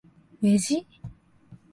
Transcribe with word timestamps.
왜지? 0.43 0.77